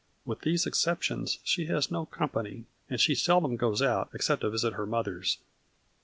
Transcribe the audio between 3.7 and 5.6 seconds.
out, except to visit at her mother's."